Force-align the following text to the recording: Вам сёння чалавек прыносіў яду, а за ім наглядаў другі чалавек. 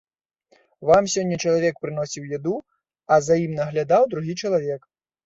Вам 0.89 1.09
сёння 1.15 1.37
чалавек 1.43 1.75
прыносіў 1.83 2.23
яду, 2.37 2.55
а 3.13 3.19
за 3.27 3.37
ім 3.45 3.53
наглядаў 3.61 4.09
другі 4.15 4.33
чалавек. 4.41 4.81